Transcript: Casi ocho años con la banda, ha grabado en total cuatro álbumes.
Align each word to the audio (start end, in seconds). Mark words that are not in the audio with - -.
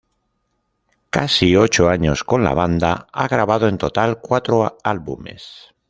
Casi 1.11 1.55
ocho 1.55 1.87
años 1.87 2.23
con 2.23 2.43
la 2.43 2.55
banda, 2.55 3.05
ha 3.13 3.27
grabado 3.27 3.67
en 3.67 3.77
total 3.77 4.19
cuatro 4.19 4.79
álbumes. 4.83 5.75